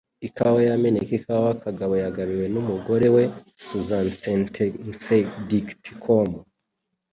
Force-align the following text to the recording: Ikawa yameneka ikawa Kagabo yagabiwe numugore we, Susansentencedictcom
Ikawa 0.27 0.59
yameneka 0.69 1.11
ikawa 1.19 1.49
Kagabo 1.63 1.93
yagabiwe 2.03 2.45
numugore 2.53 3.07
we, 3.15 3.23
Susansentencedictcom 3.65 6.29